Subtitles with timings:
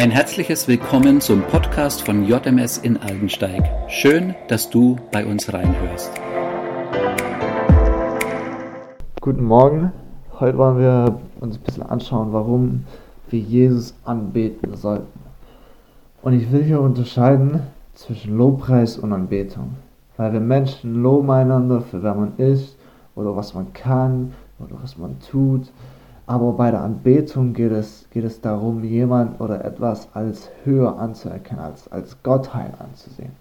[0.00, 3.62] Ein herzliches Willkommen zum Podcast von JMS in Aldensteig.
[3.90, 6.10] Schön, dass du bei uns reinhörst.
[9.20, 9.92] Guten Morgen.
[10.38, 12.86] Heute wollen wir uns ein bisschen anschauen, warum
[13.28, 15.20] wir Jesus anbeten sollten.
[16.22, 17.60] Und ich will hier unterscheiden
[17.92, 19.74] zwischen Lobpreis und Anbetung.
[20.16, 22.78] Weil wir Menschen loben einander für wer man ist
[23.14, 25.70] oder was man kann oder was man tut.
[26.30, 31.64] Aber bei der Anbetung geht es, geht es darum, jemand oder etwas als höher anzuerkennen,
[31.64, 33.32] als, als Gottheit anzusehen.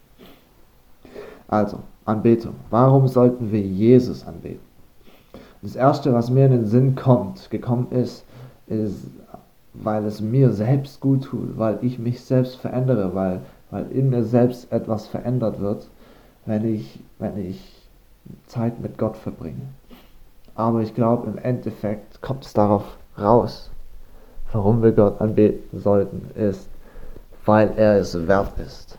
[1.48, 2.56] Also, Anbetung.
[2.72, 4.66] Warum sollten wir Jesus anbeten?
[5.62, 8.26] Das Erste, was mir in den Sinn kommt, gekommen ist,
[8.66, 9.06] ist,
[9.76, 14.24] weil es mir selbst gut tut, weil ich mich selbst verändere, weil, weil in mir
[14.24, 15.88] selbst etwas verändert wird,
[16.48, 17.88] wenn ich, wenn ich
[18.48, 19.62] Zeit mit Gott verbringe.
[20.60, 22.84] Aber ich glaube, im Endeffekt kommt es darauf
[23.18, 23.72] raus,
[24.52, 26.70] warum wir Gott anbeten sollten, ist,
[27.46, 28.98] weil er es wert ist.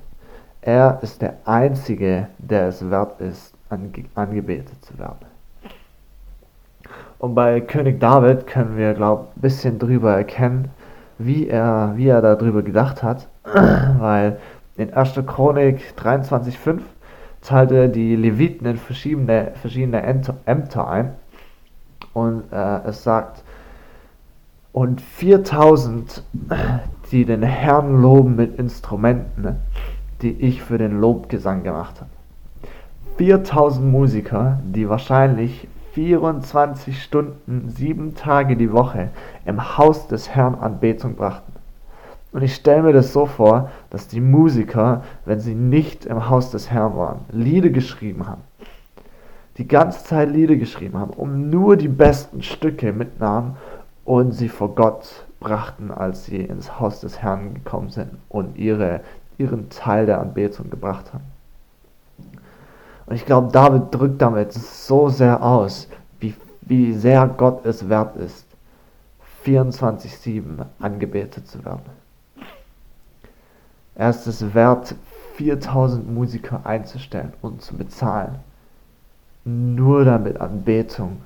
[0.63, 5.27] Er ist der Einzige, der es wert ist, ange angebetet zu werden.
[7.19, 10.71] Und bei König David können wir, glaube ich, ein bisschen drüber erkennen,
[11.19, 13.29] wie er, wie er darüber gedacht hat,
[13.99, 14.39] weil
[14.79, 15.13] in 1.
[15.27, 16.81] Chronik 23,5
[17.43, 20.03] teilte die Leviten in verschiedene, verschiedene
[20.47, 21.17] Ämter ein
[22.15, 23.43] und äh, es sagt,
[24.73, 26.23] und 4000,
[27.11, 29.57] die den Herrn loben mit Instrumenten,
[30.23, 32.11] die ich für den Lobgesang gemacht habe.
[33.17, 39.09] 4000 Musiker, die wahrscheinlich 24 Stunden, sieben Tage die Woche
[39.45, 41.53] im Haus des Herrn Anbetung brachten.
[42.33, 46.53] Und ich stelle mir das so vor, dass die Musiker, wenn sie nicht im Haus
[46.53, 48.43] des Herrn waren, Lieder geschrieben haben
[49.61, 53.59] die ganze Zeit Lieder geschrieben haben, um nur die besten Stücke mitnahmen
[54.07, 59.03] und sie vor Gott brachten, als sie ins Haus des Herrn gekommen sind und ihre,
[59.37, 61.25] ihren Teil der Anbetung gebracht haben.
[63.05, 65.89] Und ich glaube, David drückt damit so sehr aus,
[66.21, 68.47] wie, wie sehr Gott es wert ist,
[69.45, 70.43] 24-7
[70.79, 71.83] angebetet zu werden.
[73.95, 74.95] Er ist es wert,
[75.35, 78.39] 4000 Musiker einzustellen und zu bezahlen
[79.45, 81.23] nur damit Anbetung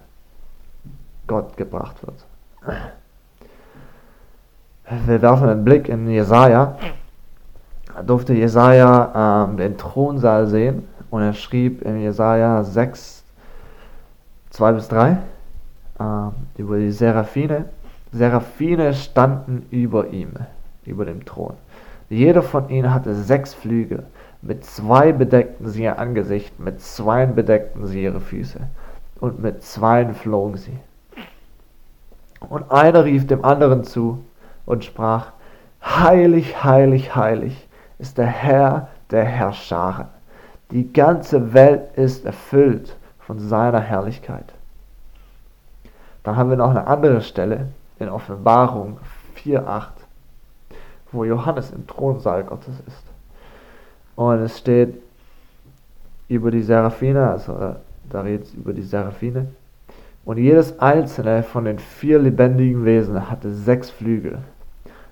[1.26, 2.24] Gott gebracht wird.
[5.06, 6.76] Wir werfen einen Blick in Jesaja.
[7.94, 13.24] Da durfte Jesaja ähm, den Thronsaal sehen und er schrieb in Jesaja 6,
[14.50, 15.18] 2 bis 3
[16.00, 17.66] ähm, über die Seraphine.
[18.12, 20.32] Seraphine standen über ihm,
[20.84, 21.54] über dem Thron.
[22.08, 24.04] Jeder von ihnen hatte sechs Flügel.
[24.46, 28.60] Mit zwei bedeckten sie ihr Angesicht, mit zweien bedeckten sie ihre Füße,
[29.18, 30.76] und mit zweien flogen sie.
[32.50, 34.22] Und einer rief dem anderen zu
[34.66, 35.32] und sprach,
[35.82, 37.68] Heilig, heilig, heilig
[37.98, 40.08] ist der Herr der Herrscharen.
[40.70, 44.52] Die ganze Welt ist erfüllt von seiner Herrlichkeit.
[46.22, 47.68] Dann haben wir noch eine andere Stelle
[47.98, 48.98] in Offenbarung
[49.42, 49.88] 4.8,
[51.12, 53.13] wo Johannes im Thronsaal Gottes ist.
[54.16, 54.94] Und es steht
[56.28, 57.74] über die Seraphine, also äh,
[58.10, 59.46] da redet es über die Seraphine.
[60.24, 64.38] Und jedes einzelne von den vier lebendigen Wesen hatte sechs Flügel.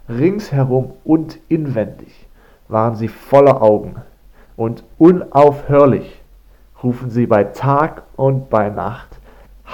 [0.09, 2.27] Ringsherum und inwendig
[2.69, 3.97] waren sie voller Augen.
[4.57, 6.21] Und unaufhörlich
[6.83, 9.09] rufen sie bei Tag und bei Nacht.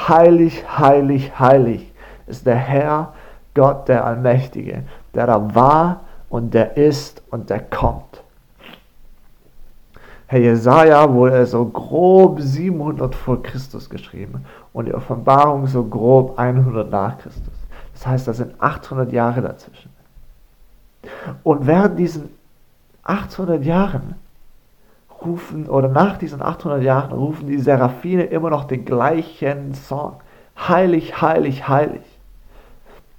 [0.09, 1.93] Heilig, heilig, heilig
[2.27, 3.15] ist der Herr,
[3.55, 4.84] Gott der Allmächtige,
[5.15, 8.22] der da war und der ist und der kommt.
[10.31, 14.44] Herr Jesaja wurde so grob 700 vor Christus geschrieben
[14.75, 17.55] und die Offenbarung so grob 100 nach Christus.
[17.94, 19.91] Das heißt, da sind 800 Jahre dazwischen.
[21.43, 22.28] Und während diesen
[23.05, 24.16] 800 Jahren
[25.25, 30.16] rufen, oder nach diesen 800 Jahren rufen die Seraphine immer noch den gleichen Song.
[30.59, 32.03] Heilig, heilig, heilig.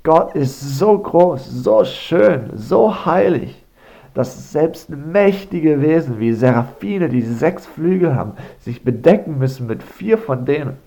[0.03, 3.66] Gott ist so groß, so schön, so heilig
[4.14, 10.17] dass selbst mächtige Wesen wie Seraphine, die sechs Flügel haben, sich bedecken müssen mit vier
[10.17, 10.78] von denen.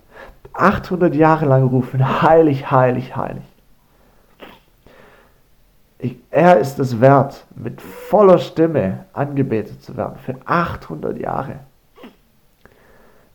[0.53, 3.43] 800 Jahre lang rufen, heilig, heilig, heilig.
[5.97, 11.59] Ich, er ist es wert, mit voller Stimme angebetet zu werden, für 800 Jahre.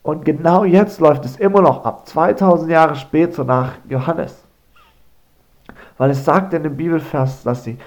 [0.02, 4.44] Und genau jetzt läuft es immer noch ab, 2000 Jahre später nach Johannes.
[5.96, 7.79] Weil es sagt in dem Bibelvers, dass sie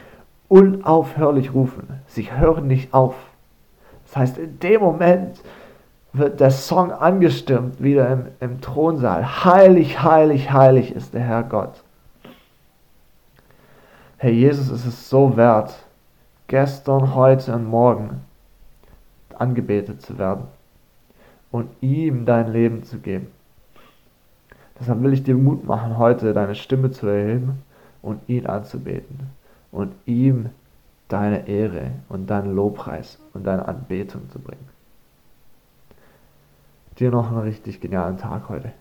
[0.52, 1.88] unaufhörlich rufen.
[2.08, 3.16] Sie hören nicht auf.
[4.06, 5.42] Das heißt, in dem Moment
[6.12, 9.46] wird der Song angestimmt, wieder im, im Thronsaal.
[9.46, 11.82] Heilig, heilig, heilig ist der Herr Gott.
[14.18, 15.74] Herr Jesus ist es so wert,
[16.48, 18.20] gestern, heute und morgen
[19.40, 20.44] angebetet zu werden
[21.50, 23.28] und ihm dein Leben zu geben.
[24.78, 27.64] Deshalb will ich dir Mut machen, heute deine Stimme zu erheben
[28.02, 29.32] und ihn anzubeten
[29.72, 30.50] und ihm
[31.08, 34.68] deine Ehre und deinen Lobpreis und deine Anbetung zu bringen.
[37.00, 38.74] Dir noch einen richtig genialen Tag heute.